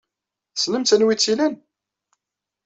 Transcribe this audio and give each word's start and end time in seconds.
Tessnem-tt 0.53 0.95
anwa 0.95 1.11
ay 1.13 1.17
tt-ilan? 1.17 1.53